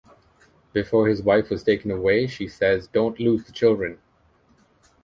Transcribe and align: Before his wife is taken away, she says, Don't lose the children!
Before 0.73 1.07
his 1.07 1.21
wife 1.21 1.51
is 1.51 1.61
taken 1.61 1.91
away, 1.91 2.25
she 2.25 2.47
says, 2.47 2.87
Don't 2.87 3.19
lose 3.19 3.43
the 3.45 3.51
children! 3.51 3.99